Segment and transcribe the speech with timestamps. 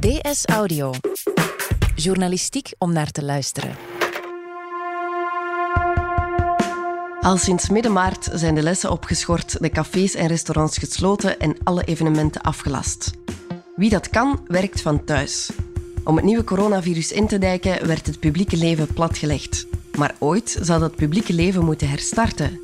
[0.00, 0.92] DS Audio.
[1.94, 3.76] Journalistiek om naar te luisteren.
[7.20, 11.84] Al sinds midden maart zijn de lessen opgeschort, de cafés en restaurants gesloten en alle
[11.84, 13.10] evenementen afgelast.
[13.76, 15.50] Wie dat kan, werkt van thuis.
[16.04, 19.66] Om het nieuwe coronavirus in te dijken, werd het publieke leven platgelegd.
[19.96, 22.60] Maar ooit zal dat publieke leven moeten herstarten.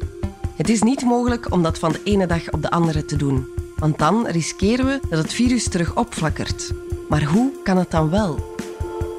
[0.55, 3.46] Het is niet mogelijk om dat van de ene dag op de andere te doen.
[3.77, 6.72] Want dan riskeren we dat het virus terug opflakkert.
[7.08, 8.56] Maar hoe kan het dan wel?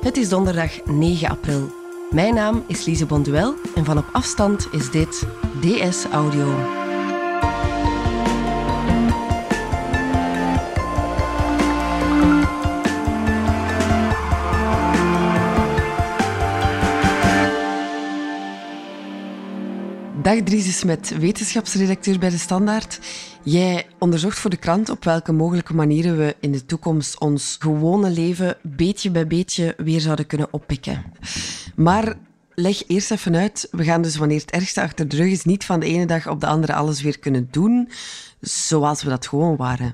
[0.01, 1.69] Het is donderdag 9 april.
[2.09, 5.23] Mijn naam is Lise Bonduel en van op afstand is dit
[5.61, 6.55] DS Audio.
[20.21, 22.99] Dag Dries met wetenschapsredacteur bij De Standaard.
[23.49, 28.09] Jij onderzocht voor de krant op welke mogelijke manieren we in de toekomst ons gewone
[28.09, 31.03] leven beetje bij beetje weer zouden kunnen oppikken.
[31.75, 32.16] Maar
[32.55, 35.66] leg eerst even uit, we gaan dus wanneer het ergste achter de rug is niet
[35.66, 37.89] van de ene dag op de andere alles weer kunnen doen
[38.41, 39.94] zoals we dat gewoon waren.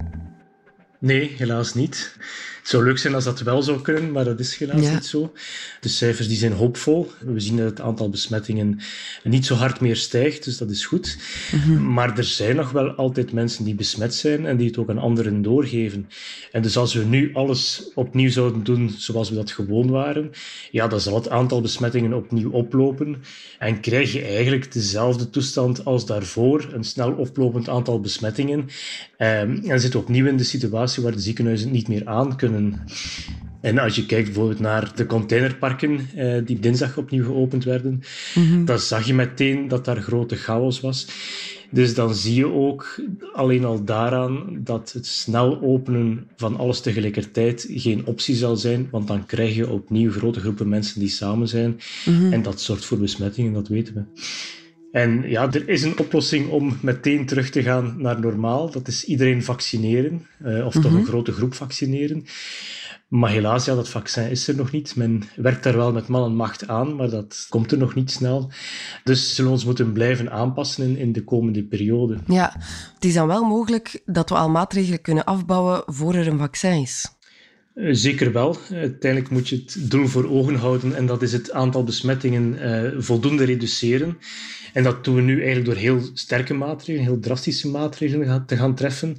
[1.00, 2.18] Nee, helaas niet.
[2.64, 5.34] Het zou leuk zijn als dat wel zou kunnen, maar dat is helaas niet zo.
[5.82, 7.12] De cijfers die zijn hoopvol.
[7.20, 8.80] We zien dat het aantal besmettingen
[9.24, 11.18] niet zo hard meer stijgt, dus dat is goed.
[11.52, 11.94] Mhm.
[11.94, 14.98] Maar er zijn nog wel altijd mensen die besmet zijn en die het ook aan
[14.98, 16.10] anderen doorgeven.
[16.52, 20.32] En dus als we nu alles opnieuw zouden doen zoals we dat gewoon waren,
[20.72, 23.24] ja, dan zal het aantal besmettingen opnieuw oplopen.
[23.60, 28.68] En krijg je eigenlijk dezelfde toestand als daarvoor, een snel oplopend aantal besmettingen.
[29.18, 32.52] Ehm, en zit opnieuw in de situatie waar de ziekenhuizen niet meer aan kunnen
[33.64, 38.02] en als je kijkt bijvoorbeeld naar de containerparken eh, die dinsdag opnieuw geopend werden,
[38.36, 38.66] mhm.
[38.66, 41.08] dan zag je meteen dat daar grote chaos was.
[41.70, 43.02] Dus dan zie je ook
[43.34, 49.08] alleen al daaraan dat het snel openen van alles tegelijkertijd geen optie zal zijn, want
[49.08, 51.80] dan krijg je opnieuw grote groepen mensen die samen zijn.
[52.06, 52.34] Mhm.
[52.34, 54.22] En dat zorgt voor besmettingen, dat weten we.
[54.94, 58.72] En ja, er is een oplossing om meteen terug te gaan naar normaal.
[58.72, 61.06] Dat is iedereen vaccineren, uh, of toch een mhm.
[61.06, 62.26] grote groep vaccineren.
[63.08, 64.96] Maar helaas, ja, dat vaccin is er nog niet.
[64.96, 68.12] Men werkt daar wel met man en macht aan, maar dat komt er nog niet
[68.12, 68.52] snel.
[69.04, 72.18] Dus zullen we ons moeten blijven aanpassen in, in de komende periode.
[72.28, 72.56] Ja,
[72.94, 76.82] het is dan wel mogelijk dat we al maatregelen kunnen afbouwen voor er een vaccin
[76.82, 77.08] is.
[77.74, 78.58] Eh, zeker wel.
[78.72, 83.02] Uiteindelijk moet je het doel voor ogen houden en dat is het aantal besmettingen uh,
[83.02, 84.18] voldoende reduceren.
[84.74, 88.76] En dat doen we nu eigenlijk door heel sterke maatregelen, heel drastische maatregelen te gaan
[88.76, 89.18] treffen.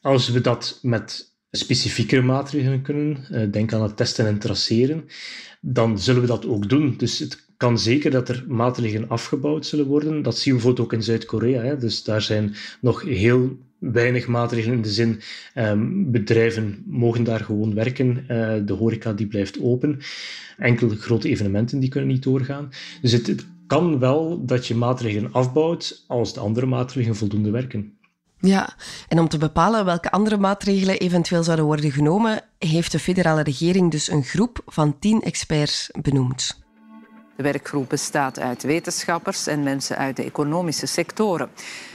[0.00, 5.04] Als we dat met specifiekere maatregelen kunnen, uh, denk aan het testen en traceren,
[5.60, 6.94] dan zullen we dat ook doen.
[6.96, 10.22] Dus het kan zeker dat er maatregelen afgebouwd zullen worden.
[10.22, 11.74] Dat zien we bijvoorbeeld ook in Zuid-Korea.
[11.74, 15.20] Dus daar zijn nog heel weinig maatregelen in de zin
[15.54, 19.98] um, bedrijven mogen daar gewoon werken, uh, de horeca die blijft open,
[20.58, 22.68] enkele grote evenementen die kunnen niet doorgaan.
[23.02, 27.98] Dus het kan wel dat je maatregelen afbouwt als de andere maatregelen voldoende werken.
[28.38, 28.74] Ja,
[29.08, 33.90] en om te bepalen welke andere maatregelen eventueel zouden worden genomen, heeft de federale regering
[33.90, 36.62] dus een groep van tien experts benoemd.
[37.36, 41.48] De werkgroep bestaat uit wetenschappers en mensen uit de economische sectoren.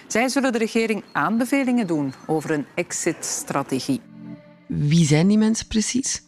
[0.08, 4.02] Zij zullen de regering aanbevelingen doen over een exit-strategie.
[4.68, 6.25] Wie zijn die mensen precies?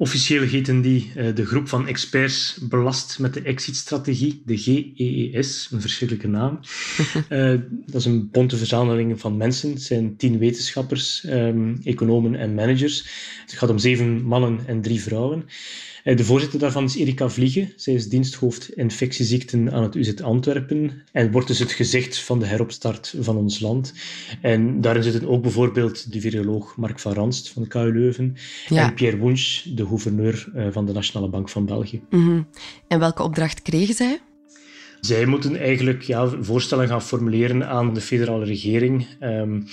[0.00, 5.80] Officieel heten die uh, de groep van experts belast met de exit-strategie, de GEES, een
[5.80, 6.60] verschrikkelijke naam.
[7.28, 9.70] uh, dat is een bonte verzameling van mensen.
[9.70, 13.08] Het zijn tien wetenschappers, um, economen en managers.
[13.40, 15.44] Het gaat om zeven mannen en drie vrouwen.
[16.04, 17.72] Eh, de voorzitter daarvan is Erika Vliegen.
[17.76, 22.46] Zij is diensthoofd infectieziekten aan het UZ Antwerpen en wordt dus het gezicht van de
[22.46, 23.94] heropstart van ons land.
[24.40, 28.36] En daarin zitten ook bijvoorbeeld de viroloog Mark van Ranst van de KU Leuven
[28.68, 32.02] en Pierre Wunsch, de gouverneur eh, van de Nationale Bank van België.
[32.10, 32.42] Mhm.
[32.88, 34.20] En welke opdracht kregen zij?
[35.00, 39.06] Zij moeten eigenlijk ja, voorstellen gaan formuleren aan de federale regering.
[39.20, 39.66] Um,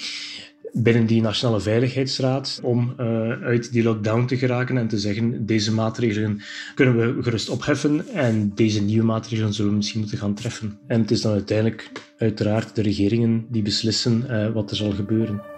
[0.74, 5.74] binnen die Nationale Veiligheidsraad om uh, uit die lockdown te geraken en te zeggen deze
[5.74, 6.42] maatregelen
[6.76, 10.80] kunnen we gerust opheffen en deze nieuwe maatregelen zullen we misschien moeten gaan treffen.
[10.88, 15.57] En het is dan uiteindelijk uiteraard de regeringen die beslissen uh, wat er zal gebeuren.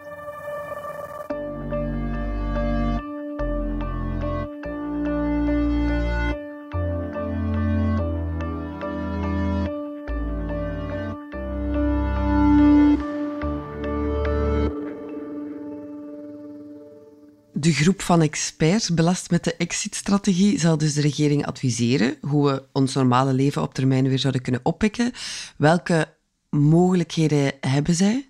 [17.69, 22.63] De groep van experts belast met de exit-strategie zal dus de regering adviseren hoe we
[22.73, 25.11] ons normale leven op termijn weer zouden kunnen oppikken.
[25.57, 26.07] Welke
[26.49, 28.29] mogelijkheden hebben zij?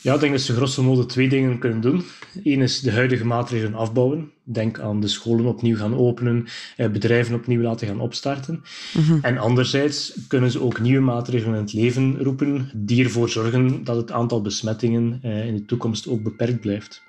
[0.00, 2.04] Ja, ik denk dat ze grosso modo twee dingen kunnen doen.
[2.44, 4.30] Eén is de huidige maatregelen afbouwen.
[4.44, 8.62] Denk aan de scholen opnieuw gaan openen, eh, bedrijven opnieuw laten gaan opstarten.
[8.94, 9.18] Mhm.
[9.22, 13.96] En anderzijds kunnen ze ook nieuwe maatregelen in het leven roepen die ervoor zorgen dat
[13.96, 17.06] het aantal besmettingen eh, in de toekomst ook beperkt blijft.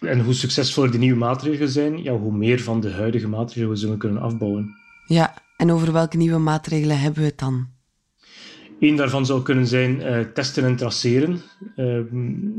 [0.00, 3.76] En hoe succesvoller die nieuwe maatregelen zijn, ja, hoe meer van de huidige maatregelen we
[3.76, 4.76] zullen kunnen afbouwen.
[5.06, 7.68] Ja, en over welke nieuwe maatregelen hebben we het dan?
[8.80, 11.40] Eén daarvan zou kunnen zijn uh, testen en traceren,
[11.76, 12.00] uh,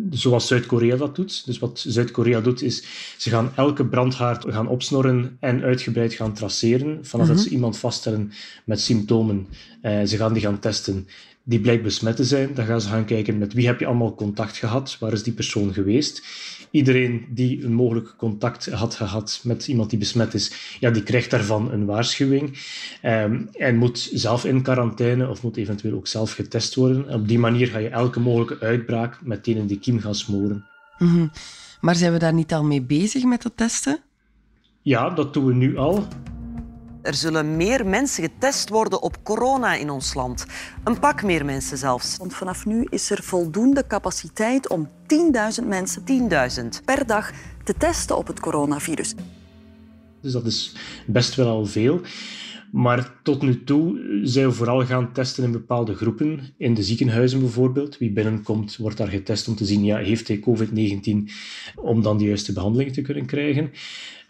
[0.09, 1.45] zoals Zuid-Korea dat doet.
[1.45, 2.83] Dus wat Zuid-Korea doet, is
[3.17, 7.05] ze gaan elke brandhaard gaan opsnorren en uitgebreid gaan traceren.
[7.05, 7.45] Vanaf dat mhm.
[7.45, 8.31] ze iemand vaststellen
[8.65, 9.47] met symptomen,
[9.81, 11.07] uh, ze gaan die gaan testen
[11.51, 12.53] die blijkt besmet te zijn.
[12.53, 15.33] Dan gaan ze gaan kijken met wie heb je allemaal contact gehad, waar is die
[15.33, 16.23] persoon geweest.
[16.71, 21.29] Iedereen die een mogelijk contact had gehad met iemand die besmet is, ja, die krijgt
[21.29, 22.57] daarvan een waarschuwing
[23.03, 27.13] um, en moet zelf in quarantaine of moet eventueel ook zelf getest worden.
[27.13, 30.65] op die manier ga je elke mogelijke uitbraak meteen in de kiem gaan smoren.
[30.97, 31.31] Mm
[31.81, 33.99] Maar zijn we daar niet al mee bezig met dat testen?
[34.81, 36.07] Ja, dat doen we nu al.
[37.01, 40.45] Er zullen meer mensen getest worden op corona in ons land.
[40.83, 42.17] Een pak meer mensen zelfs.
[42.17, 44.89] Want vanaf nu is er voldoende capaciteit om
[45.61, 46.03] 10.000 mensen
[46.61, 47.31] 10.000 per dag
[47.63, 49.13] te testen op het coronavirus.
[50.21, 50.75] Dus dat is
[51.07, 52.01] best wel al veel.
[52.71, 56.39] Maar tot nu toe zijn we vooral gaan testen in bepaalde groepen.
[56.57, 57.97] In de ziekenhuizen bijvoorbeeld.
[57.97, 61.31] Wie binnenkomt, wordt daar getest om te zien, ja, heeft hij COVID-19,
[61.75, 63.71] om dan de juiste behandeling te kunnen krijgen.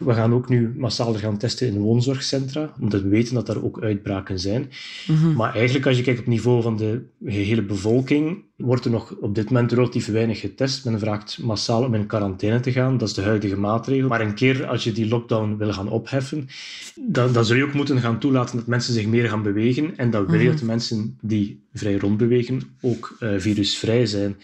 [0.04, 3.80] We gaan ook nu massaal gaan testen in woonzorgcentra, omdat we weten dat daar ook
[3.82, 4.70] uitbraken zijn.
[5.06, 5.32] Mhm.
[5.32, 9.16] Maar eigenlijk, als je kijkt op het niveau van de gehele bevolking, wordt er nog
[9.20, 10.84] op dit moment relatief weinig getest.
[10.84, 14.08] Men vraagt massaal om in quarantaine te gaan, dat is de huidige maatregel.
[14.08, 16.48] Maar een keer als je die lockdown wil gaan opheffen,
[16.94, 19.96] dan, dan zul je ook moeten gaan toelaten dat mensen zich meer gaan bewegen.
[19.96, 20.50] En dan wil je mhm.
[20.50, 24.36] dat de mensen die vrij rondbewegen ook uh, virusvrij zijn.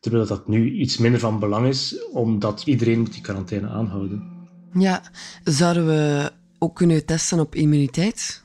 [0.00, 4.31] Terwijl dat nu iets minder van belang is, omdat iedereen moet die quarantaine aanhouden.
[4.74, 5.02] Ja,
[5.44, 8.42] zouden we ook kunnen testen op immuniteit?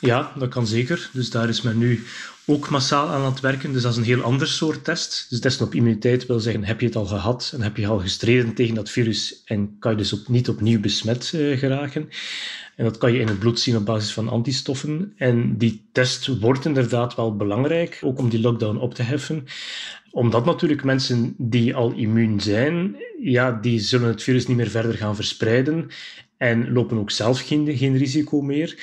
[0.00, 1.10] Ja, dat kan zeker.
[1.12, 2.04] Dus daar is men nu
[2.46, 3.72] ook massaal aan het werken.
[3.72, 5.26] Dus dat is een heel ander soort test.
[5.28, 7.98] Dus testen op immuniteit wil zeggen, heb je het al gehad en heb je al
[7.98, 12.08] gestreden tegen dat virus en kan je dus op, niet opnieuw besmet uh, geraken.
[12.76, 15.12] En dat kan je in het bloed zien op basis van antistoffen.
[15.16, 19.46] En die test wordt inderdaad wel belangrijk, ook om die lockdown op te heffen
[20.10, 24.94] omdat natuurlijk mensen die al immuun zijn, ja, die zullen het virus niet meer verder
[24.94, 25.88] gaan verspreiden
[26.36, 28.78] en lopen ook zelf geen, geen risico meer.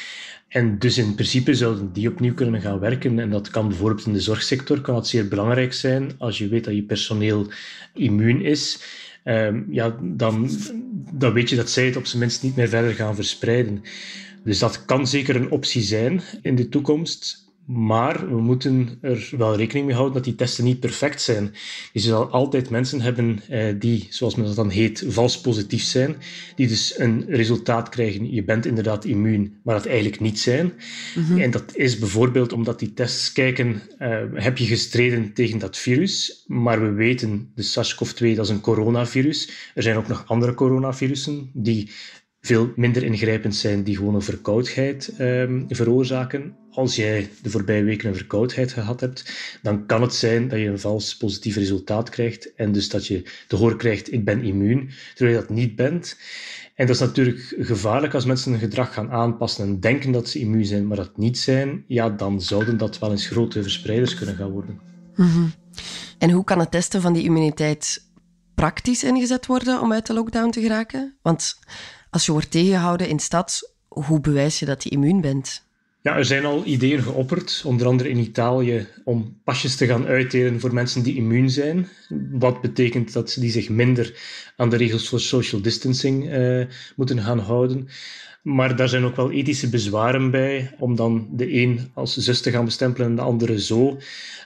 [0.47, 3.19] En dus in principe zouden die opnieuw kunnen gaan werken.
[3.19, 6.63] En dat kan bijvoorbeeld in de zorgsector kan het zeer belangrijk zijn als je weet
[6.63, 7.47] dat je personeel
[7.94, 8.80] immuun is.
[9.23, 10.50] Um, ja, dan,
[11.12, 13.81] dan weet je dat zij het op zijn minst niet meer verder gaan verspreiden.
[14.44, 17.46] Dus dat kan zeker een optie zijn in de toekomst.
[17.67, 21.53] Maar we moeten er wel rekening mee houden dat die testen niet perfect zijn.
[21.93, 26.15] Je zal altijd mensen hebben eh, die, zoals men dat dan heet, vals positief zijn.
[26.55, 30.73] Die dus een resultaat krijgen, je bent inderdaad immuun, maar dat eigenlijk niet zijn.
[31.15, 31.39] Mhm.
[31.39, 36.43] En dat is bijvoorbeeld omdat die tests kijken, uh, heb je gestreden tegen dat virus?
[36.45, 39.49] Maar we weten, de SARS-CoV-2, dat is een coronavirus.
[39.75, 41.89] Er zijn ook nog andere coronavirussen die
[42.41, 46.55] veel minder ingrijpend zijn, die gewoon een verkoudheid um, veroorzaken.
[46.77, 50.65] Als jij de voorbije weken een verkoudheid gehad hebt, dan kan het zijn dat je
[50.65, 54.89] een vals positief resultaat krijgt en dus dat je te horen krijgt, ik ben immuun,
[55.16, 56.18] terwijl je dat niet bent.
[56.75, 60.40] En dat is natuurlijk gevaarlijk als mensen hun gedrag gaan aanpassen en denken dat ze
[60.40, 61.83] immuun zijn, maar dat niet zijn.
[61.87, 64.80] Ja, dan zouden dat wel eens grote verspreiders kunnen gaan worden.
[65.16, 65.51] Mm
[66.18, 68.06] En hoe kan het testen van die immuniteit
[68.56, 71.18] praktisch ingezet worden om uit de lockdown te geraken?
[71.21, 71.59] Want
[72.09, 75.66] als je wordt tegengehouden in stad, hoe bewijs je dat je immuun bent?
[76.07, 80.59] Ja, er zijn al ideeën geopperd, onder andere in Italië, om pasjes te gaan uitdelen
[80.59, 81.87] voor mensen die immuun zijn.
[82.31, 84.14] Wat betekent dat die zich minder
[84.56, 87.87] aan de regels voor social distancing uh, moeten gaan houden.
[88.47, 92.51] Maar daar zijn ook wel ethische bezwaren bij, om dan de een als zus te
[92.51, 93.97] gaan bestempelen en de andere zo.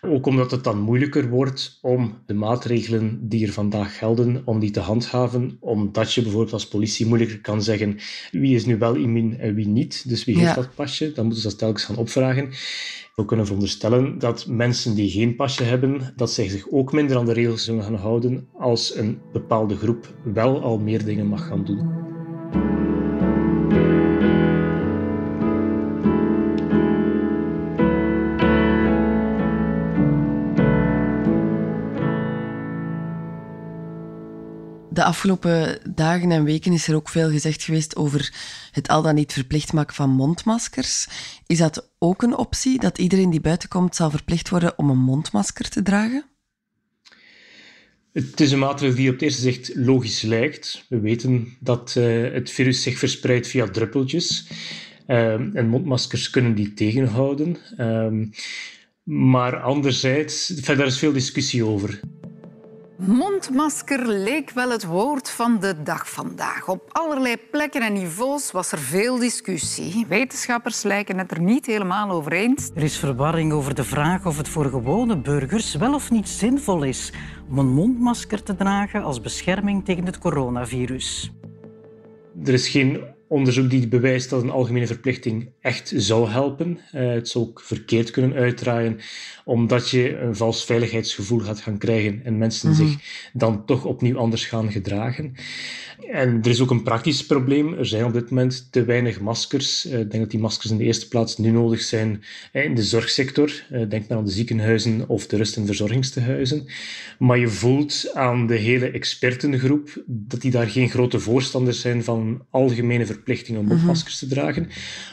[0.02, 4.72] Ook omdat het dan moeilijker wordt om de maatregelen die er vandaag gelden, om die
[4.72, 5.58] te handhaven.
[5.60, 7.98] Omdat je bijvoorbeeld als politie moeilijker kan zeggen
[8.32, 10.10] wie is nu wel immuun en wie niet.
[10.10, 11.12] Dus wie heeft dat pasje?
[11.12, 12.50] Dan moeten ze dat telkens gaan opvragen.
[13.16, 17.26] We kunnen veronderstellen dat mensen die geen pasje hebben, dat zij zich ook minder aan
[17.26, 21.66] de regels zullen gaan houden als een bepaalde groep wel al meer dingen mag gaan
[21.66, 22.11] doen.
[35.02, 38.34] De afgelopen dagen en weken is er ook veel gezegd geweest over
[38.72, 41.08] het al dan niet verplicht maken van mondmaskers.
[41.48, 44.98] Is dat ook een optie, dat iedereen die buiten komt zal verplicht worden om een
[44.98, 46.26] mondmasker te dragen?
[48.14, 50.86] Het is een maatregel die op het eerste zicht logisch lijkt.
[50.90, 54.48] We weten dat uh, het virus zich verspreidt via druppeltjes.
[55.08, 57.58] Uh, en mondmaskers kunnen die tegenhouden.
[57.78, 58.28] Uh,
[59.04, 62.00] maar anderzijds, verder is veel discussie over.
[63.06, 66.68] Mondmasker leek wel het woord van de dag vandaag.
[66.68, 70.06] Op allerlei plekken en niveaus was er veel discussie.
[70.08, 72.72] Wetenschappers lijken het er niet helemaal over eens.
[72.76, 76.84] Er is verwarring over de vraag of het voor gewone burgers wel of niet zinvol
[76.84, 77.14] is
[77.50, 81.32] om een mondmasker te dragen als bescherming tegen het coronavirus.
[82.44, 86.80] Er is geen onderzoek die bewijst dat een algemene verplichting echt zou helpen.
[86.96, 89.00] Uh, het zou ook verkeerd kunnen uitdraaien,
[89.46, 92.88] omdat je een vals veiligheidsgevoel gaat gaan krijgen en mensen mm -hmm.
[92.88, 95.36] zich dan toch opnieuw anders gaan gedragen.
[96.12, 97.74] En er is ook een praktisch probleem.
[97.74, 99.86] Er zijn op dit moment te weinig maskers.
[99.86, 102.76] Eh, ik denk dat die maskers in de eerste plaats nu nodig zijn eh, in
[102.76, 103.52] de zorgsector.
[103.90, 106.66] Denk maar aan de ziekenhuizen of de rust- en verzorgingstehuizen.
[107.20, 112.46] Maar je voelt aan de hele expertengroep dat die daar geen grote voorstanders zijn van
[112.50, 114.68] algemene verplichtingen verplichting om mondmaskers te dragen.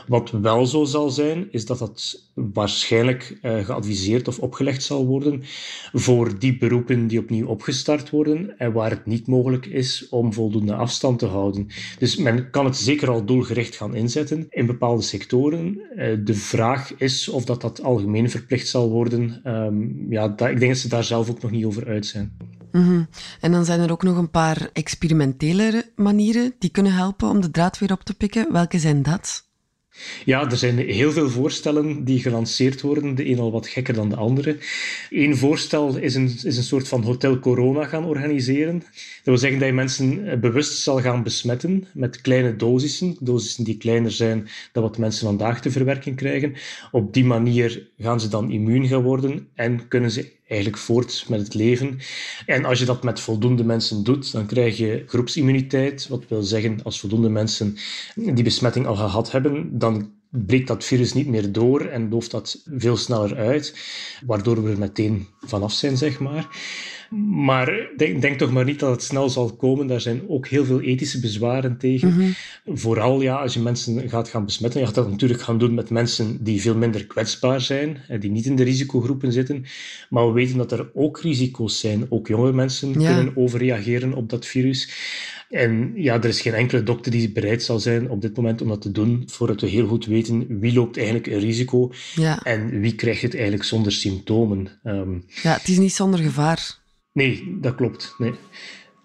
[0.07, 5.43] Wat wel zo zal zijn, is dat dat waarschijnlijk uh, geadviseerd of opgelegd zal worden
[5.93, 10.75] voor die beroepen die opnieuw opgestart worden en waar het niet mogelijk is om voldoende
[10.75, 11.67] afstand te houden.
[11.99, 15.81] Dus men kan het zeker al doelgericht gaan inzetten in bepaalde sectoren.
[15.97, 19.41] Uh, de vraag is of dat, dat algemeen verplicht zal worden.
[19.45, 22.37] Um, ja, dat, ik denk dat ze daar zelf ook nog niet over uit zijn.
[22.70, 23.08] -hmm.
[23.40, 27.50] En dan zijn er ook nog een paar experimentele manieren die kunnen helpen om de
[27.50, 28.52] draad weer op te pikken.
[28.52, 29.48] Welke zijn dat?
[30.25, 34.09] Ja, er zijn heel veel voorstellen die gelanceerd worden, de een al wat gekker dan
[34.09, 34.57] de andere.
[35.11, 38.78] Eén voorstel is een, is een soort van hotel corona gaan organiseren.
[38.78, 43.76] Dat wil zeggen dat je mensen bewust zal gaan besmetten met kleine dosissen, dosissen die
[43.76, 46.55] kleiner zijn dan wat mensen vandaag te verwerken krijgen.
[46.90, 51.40] Op die manier gaan ze dan immuun gaan worden en kunnen ze eigenlijk voort met
[51.40, 51.99] het leven.
[52.47, 56.09] En als je dat met voldoende mensen doet, dan krijg je groepsimmuniteit.
[56.09, 57.76] Wat wil zeggen, als voldoende mensen
[58.14, 59.88] die besmetting al gehad hebben, dan
[60.30, 63.78] breekt dat virus niet meer door en dooft dat veel sneller uit,
[64.26, 66.49] waardoor we er meteen vanaf zijn, zeg maar.
[67.11, 69.87] Maar denk, denk, toch maar niet dat het snel zal komen.
[69.87, 72.09] Daar zijn ook heel veel ethische bezwaren tegen.
[72.09, 72.35] Mm -hmm.
[72.77, 74.81] Vooral ja, als je mensen gaat gaan besmetten.
[74.81, 78.47] Je gaat dat natuurlijk gaan doen met mensen die veel minder kwetsbaar zijn, die niet
[78.47, 79.65] in de risicogroepen zitten.
[80.11, 82.07] Maar we weten dat er ook risico's zijn.
[82.09, 83.15] Ook jonge mensen ja.
[83.15, 84.91] kunnen overreageren op dat virus.
[85.49, 88.69] En ja, er is geen enkele dokter die bereid zal zijn op dit moment om
[88.69, 92.43] dat te doen, voordat we heel goed weten wie loopt eigenlijk een risico ja.
[92.43, 94.69] en wie krijgt het eigenlijk zonder symptomen.
[94.85, 96.79] Um, ja, het is niet zonder gevaar.
[97.12, 98.15] Nee, dat klopt.
[98.19, 98.33] Nee.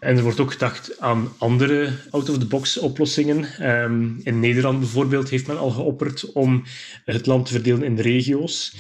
[0.04, 3.70] En er wordt ook gedacht aan andere out-of-the-box oplossingen.
[3.84, 6.64] Um, in Nederland bijvoorbeeld heeft men al geopperd om
[7.06, 8.76] het land te verdelen in regio's.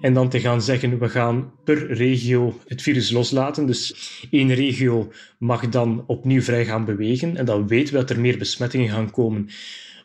[0.00, 3.66] En dan te gaan zeggen, we gaan per regio het virus loslaten.
[3.66, 3.94] Dus
[4.30, 7.36] één regio mag dan opnieuw vrij gaan bewegen.
[7.36, 9.48] En dan weten we dat er meer besmettingen gaan komen.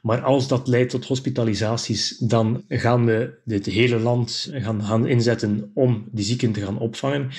[0.02, 5.72] Maar als dat leidt tot hospitalisaties, dan gaan we dit hele land gaan, gaan inzetten
[5.74, 7.30] om die zieken te gaan opvangen.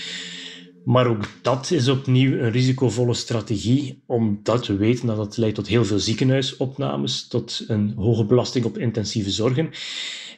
[0.84, 5.66] Maar ook dat is opnieuw een risicovolle strategie, omdat we weten dat dat leidt tot
[5.66, 9.70] heel veel ziekenhuisopnames, tot een hoge belasting op intensieve zorgen.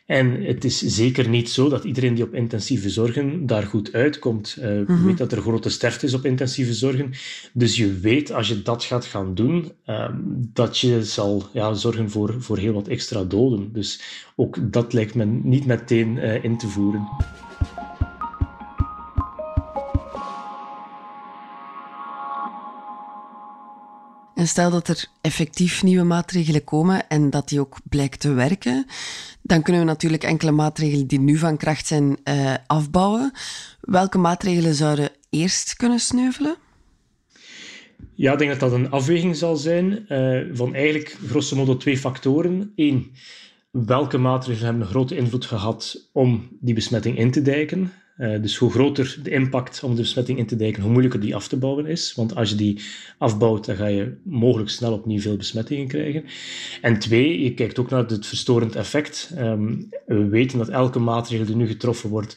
[0.06, 4.56] En het is zeker niet zo dat iedereen die op intensieve zorgen daar goed uitkomt.
[4.58, 4.98] Uh, mm -hmm.
[4.98, 7.10] Je weet dat er grote sterfte is op intensieve zorgen.
[7.52, 10.08] Dus je weet, als je dat gaat gaan doen, uh,
[10.52, 13.72] dat je zal ja, zorgen voor, voor heel wat extra doden.
[13.72, 14.00] Dus
[14.36, 17.08] ook dat lijkt me niet meteen uh, in te voeren.
[24.34, 28.86] En stel dat er effectief nieuwe maatregelen komen en dat die ook blijkt te werken,
[29.42, 33.32] dan kunnen we natuurlijk enkele maatregelen die nu van kracht zijn uh, afbouwen.
[33.80, 36.56] Welke maatregelen zouden eerst kunnen sneuvelen?
[38.14, 41.98] Ja, ik denk dat dat een afweging zal zijn uh, van eigenlijk grosso modo twee
[41.98, 42.72] factoren.
[42.76, 43.12] Eén,
[43.70, 47.92] welke maatregelen hebben een grote invloed gehad om die besmetting in te dijken?
[48.18, 51.34] Uh, dus hoe groter de impact om de besmetting in te dijken, hoe moeilijker die
[51.34, 52.14] af te bouwen is.
[52.14, 52.80] Want als je die
[53.18, 56.24] afbouwt, dan ga je mogelijk snel opnieuw veel besmettingen krijgen.
[56.80, 59.30] En twee, je kijkt ook naar het verstorend effect.
[59.38, 62.36] Um, we weten dat elke maatregel die nu getroffen wordt,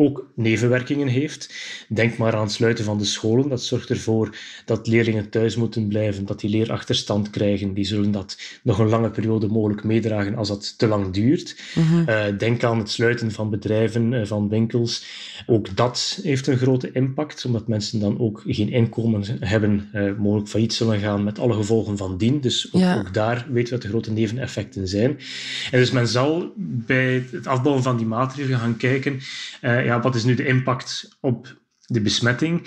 [0.00, 1.54] ook nevenwerkingen heeft.
[1.88, 3.48] Denk maar aan het sluiten van de scholen.
[3.48, 7.74] Dat zorgt ervoor dat leerlingen thuis moeten blijven, dat die leerachterstand krijgen.
[7.74, 11.56] Die zullen dat nog een lange periode mogelijk meedragen als dat te lang duurt.
[11.74, 12.04] Mm-hmm.
[12.08, 15.04] Uh, denk aan het sluiten van bedrijven, uh, van winkels.
[15.46, 20.48] Ook dat heeft een grote impact, omdat mensen dan ook geen inkomen hebben, uh, mogelijk
[20.48, 22.40] failliet zullen gaan met alle gevolgen van dien.
[22.40, 22.98] Dus ook, ja.
[22.98, 25.18] ook daar weten we wat de grote neveneffecten zijn.
[25.70, 29.20] En dus men zal bij het afbouwen van die maatregelen gaan kijken
[29.88, 32.66] ja, wat is nu de impact op de besmetting?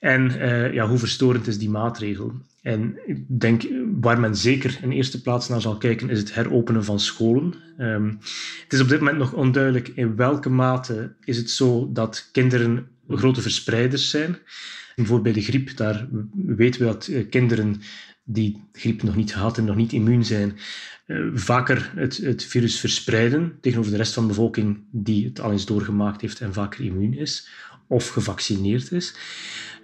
[0.00, 0.32] En
[0.72, 2.32] ja, hoe verstorend is die maatregel?
[2.62, 3.62] En ik denk,
[4.00, 7.54] waar men zeker in eerste plaats naar zal kijken, is het heropenen van scholen.
[7.78, 8.18] Um,
[8.62, 12.88] het is op dit moment nog onduidelijk in welke mate is het zo dat kinderen
[13.08, 14.38] grote verspreiders zijn.
[14.96, 17.80] Bijvoorbeeld bij de griep, daar weten we dat eh, kinderen
[18.30, 20.58] die griep nog niet gehad en nog niet immuun zijn,
[21.06, 25.52] uh, vaker het, het, virus verspreiden tegenover de rest van de bevolking die het al
[25.52, 27.48] eens doorgemaakt heeft en vaker immuun is
[27.86, 29.14] of gevaccineerd is.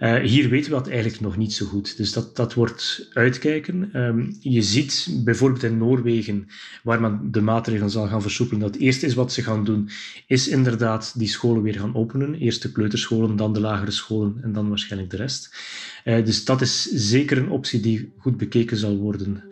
[0.01, 1.97] Uh, hier weten we dat eigenlijk nog niet zo goed.
[1.97, 3.91] Dus dat, dat wordt uitkijken.
[4.01, 6.47] Um, je ziet bijvoorbeeld in Noorwegen,
[6.83, 9.89] waar men de maatregelen zal gaan versoepelen, dat het eerste is wat ze gaan doen,
[10.27, 12.35] is inderdaad die scholen weer gaan openen.
[12.35, 15.57] Eerst de kleuterscholen, dan de lagere scholen en dan waarschijnlijk de rest.
[16.05, 19.43] Uh, dus dat is zeker een optie die goed bekeken zal worden.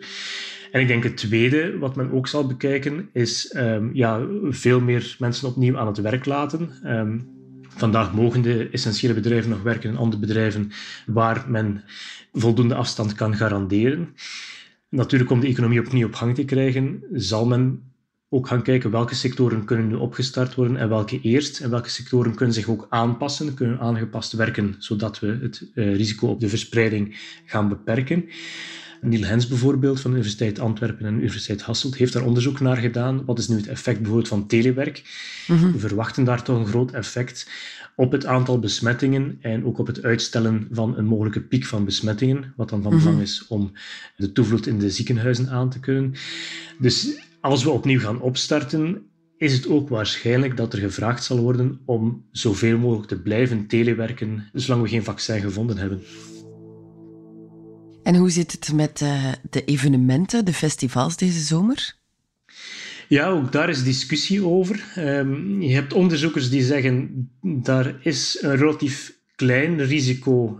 [0.71, 5.15] En ik denk het tweede wat men ook zal bekijken is um, ja, veel meer
[5.19, 6.69] mensen opnieuw aan het werk laten.
[6.85, 7.32] Um,
[7.83, 10.71] Vandaag mogen de essentiële bedrijven nog werken in andere bedrijven
[11.05, 11.83] waar men
[12.33, 14.15] voldoende afstand kan garanderen.
[14.89, 17.93] Natuurlijk, om de economie opnieuw op gang te krijgen, zal men
[18.29, 21.59] ook gaan kijken welke sectoren kunnen nu opgestart worden en welke eerst.
[21.59, 26.27] En welke sectoren kunnen zich ook aanpassen, kunnen aangepast werken, zodat we het uh, risico
[26.27, 28.25] op de verspreiding gaan beperken.
[29.03, 32.77] Niel Hens bijvoorbeeld van de Universiteit Antwerpen en de Universiteit Hasselt heeft daar onderzoek naar
[32.77, 33.25] gedaan.
[33.25, 35.03] Wat is nu het effect bijvoorbeeld van telewerk?
[35.47, 35.71] Mhm.
[35.71, 37.49] We verwachten daar toch een groot effect
[37.95, 42.53] op het aantal besmettingen en ook op het uitstellen van een mogelijke piek van besmettingen,
[42.55, 43.23] wat dan van belang mhm.
[43.23, 43.71] is om
[44.15, 46.13] de toevloed in de ziekenhuizen aan te kunnen.
[46.79, 49.01] Dus als we opnieuw gaan opstarten,
[49.37, 54.49] is het ook waarschijnlijk dat er gevraagd zal worden om zoveel mogelijk te blijven telewerken,
[54.53, 56.01] zolang we geen vaccin gevonden hebben.
[58.03, 61.95] En hoe zit het met uh, de evenementen, de festivals deze zomer?
[63.07, 64.83] Ja, ook daar is discussie over.
[64.97, 70.59] Um, je hebt onderzoekers die zeggen daar is een relatief klein risico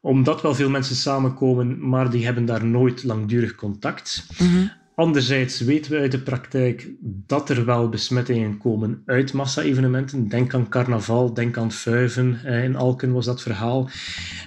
[0.00, 4.26] omdat wel veel mensen samenkomen, maar die hebben daar nooit langdurig contact.
[4.38, 10.28] Mm Anderzijds weten we uit de praktijk dat er wel besmettingen komen uit massa-evenementen.
[10.28, 12.40] Denk aan carnaval, denk aan Fuiven.
[12.44, 13.88] Eh, in Alken was dat verhaal.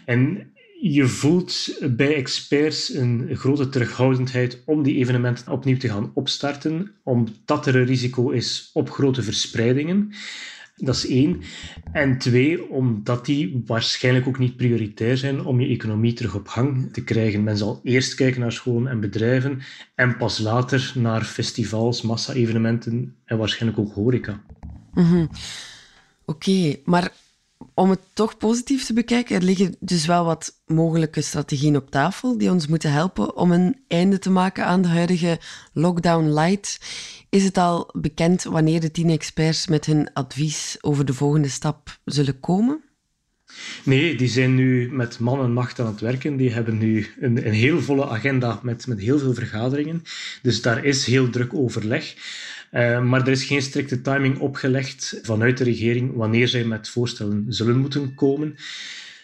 [0.05, 6.91] En je voelt bij experts een grote terughoudendheid om die evenementen opnieuw te gaan opstarten,
[7.03, 10.11] omdat er een risico is op grote verspreidingen.
[10.75, 11.41] Dat is één.
[11.91, 16.93] En twee, omdat die waarschijnlijk ook niet prioritair zijn om je economie terug op gang
[16.93, 17.43] te krijgen.
[17.43, 19.61] Men zal eerst kijken naar scholen en bedrijven
[19.95, 24.41] en pas later naar festivals, massa-evenementen en waarschijnlijk ook horeca.
[24.93, 25.29] Mm
[26.25, 27.11] Oké, maar
[27.73, 32.37] om het toch positief te bekijken, er liggen dus wel wat mogelijke strategieën op tafel
[32.37, 35.39] die ons moeten helpen om een einde te maken aan de huidige
[35.73, 36.79] lockdown light.
[37.29, 41.99] Is het al bekend wanneer de tien experts met hun advies over de volgende stap
[42.05, 42.83] zullen komen?
[43.83, 46.37] Nee, die zijn nu met man en macht aan het werken.
[46.37, 50.03] Die hebben nu een, een heel volle agenda met, met heel veel vergaderingen.
[50.41, 52.15] Dus daar is heel druk overleg.
[52.71, 57.45] Uh, maar er is geen strikte timing opgelegd vanuit de regering wanneer zij met voorstellen
[57.47, 58.55] zullen moeten komen.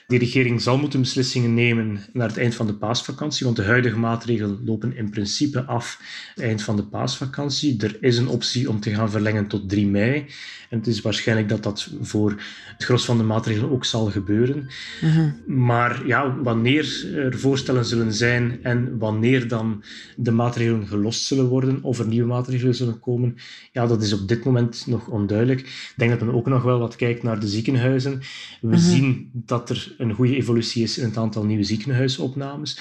[0.07, 3.97] De regering zal moeten beslissingen nemen naar het eind van de paasvakantie, want de huidige
[3.97, 5.99] maatregelen lopen in principe af
[6.35, 7.83] eind van de paasvakantie.
[7.83, 10.25] Er is een optie om te gaan verlengen tot 3 mei.
[10.69, 12.29] En het is waarschijnlijk dat dat voor
[12.65, 14.67] het gros van de maatregelen ook zal gebeuren.
[15.01, 15.31] Mhm.
[15.45, 19.83] Maar ja, wanneer er voorstellen zullen zijn en wanneer dan
[20.15, 23.35] de maatregelen gelost zullen worden of er nieuwe maatregelen zullen komen,
[23.71, 25.59] ja, dat is op dit moment nog onduidelijk.
[25.59, 28.21] Ik denk dat men ook nog wel wat kijkt naar de ziekenhuizen.
[28.61, 28.77] We mhm.
[28.77, 32.79] zien dat er een goede evolutie is in het aantal nieuwe ziekenhuisopnames.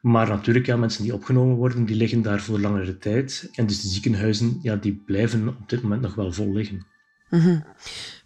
[0.00, 3.50] Maar natuurlijk, ja, mensen die opgenomen worden, die liggen daar voor langere tijd.
[3.54, 6.86] En dus de ziekenhuizen, ja, die blijven op dit moment nog wel vol liggen.
[7.30, 7.60] Mhm.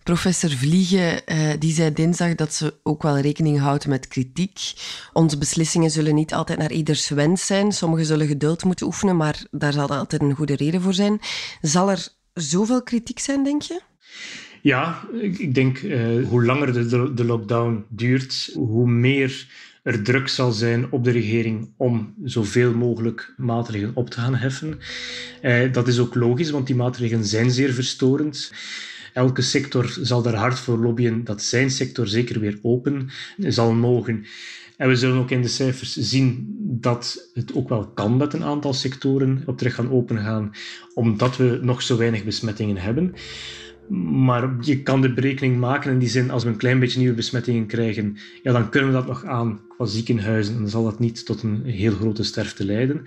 [0.03, 4.73] Professor Vliegen uh, die zei dinsdag dat ze ook wel rekening houdt met kritiek.
[5.13, 7.73] Onze beslissingen zullen niet altijd naar ieders wens zijn.
[7.73, 11.21] Sommigen zullen geduld moeten oefenen, maar daar zal altijd een goede reden voor zijn.
[11.61, 13.81] Zal er zoveel kritiek zijn, denk je?
[14.67, 19.47] Ja, ik denk uh, hoe langer de, de lockdown duurt, hoe meer
[19.83, 24.79] er druk zal zijn op de regering om zoveel mogelijk maatregelen op te gaan heffen.
[25.43, 28.53] Uh, dat is ook logisch, want die maatregelen zijn zeer verstorend.
[29.13, 34.27] Elke sector zal daar hard voor lobbyen dat zijn sector zeker weer open zal mogen.
[34.77, 38.45] En we zullen ook in de cijfers zien dat het ook wel kan met een
[38.45, 40.51] aantal sectoren op terug gaan opengaan,
[40.95, 43.15] omdat we nog zo weinig besmettingen hebben.
[43.89, 47.15] Maar je kan de berekening maken in die zin, als we een klein beetje nieuwe
[47.15, 50.55] besmettingen krijgen, ja, dan kunnen we dat nog aan qua ziekenhuizen.
[50.55, 53.03] En dan zal dat niet tot een heel grote sterfte leiden.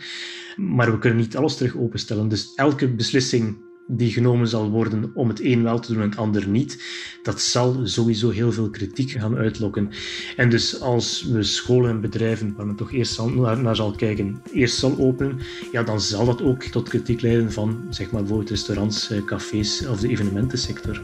[0.56, 2.28] Maar we kunnen niet alles terug openstellen.
[2.28, 3.58] Dus elke beslissing
[3.92, 6.84] die genomen zal worden om het een wel te doen en het ander niet,
[7.24, 9.90] dat zal sowieso heel veel kritiek gaan uitlokken.
[10.36, 13.92] En dus als we scholen en bedrijven, waar men toch eerst zal, naar, naar, zal
[13.92, 15.40] kijken, eerst zal openen,
[15.72, 19.88] ja, dan zal dat ook tot kritiek leiden van zeg maar, bijvoorbeeld restaurants, eh, cafés
[19.88, 21.02] of de evenementensector.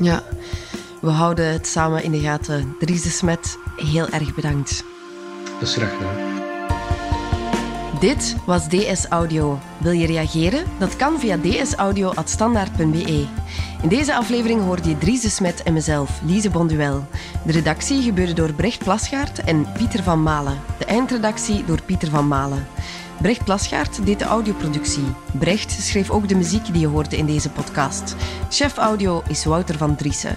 [0.00, 0.24] Ja,
[1.00, 2.74] we houden het samen in de gaten.
[2.78, 4.84] Dries de Smet, heel erg bedankt.
[5.58, 6.31] Dat is graag gedaan.
[8.02, 9.58] Dit was DS Audio.
[9.78, 10.64] Wil je reageren?
[10.78, 13.26] Dat kan via dsaudio.standaard.be.
[13.82, 17.04] In deze aflevering hoorde je Dries de Smet en mezelf, Lise Bonduel.
[17.44, 20.60] De redactie gebeurde door Brecht Plasgaard en Pieter van Malen.
[20.78, 22.66] De eindredactie door Pieter van Malen.
[23.20, 25.14] Brecht Plasgaard deed de audioproductie.
[25.32, 28.16] Brecht schreef ook de muziek die je hoorde in deze podcast.
[28.50, 30.36] Chef audio is Wouter van Driessen.